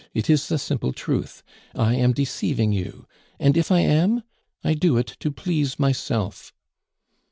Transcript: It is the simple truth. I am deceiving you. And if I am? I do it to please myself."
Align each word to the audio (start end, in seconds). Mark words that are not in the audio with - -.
It 0.15 0.31
is 0.31 0.47
the 0.47 0.57
simple 0.57 0.93
truth. 0.93 1.43
I 1.75 1.93
am 1.93 2.11
deceiving 2.11 2.71
you. 2.71 3.05
And 3.39 3.55
if 3.55 3.71
I 3.71 3.81
am? 3.81 4.23
I 4.63 4.73
do 4.73 4.97
it 4.97 5.15
to 5.19 5.29
please 5.29 5.77
myself." 5.77 6.51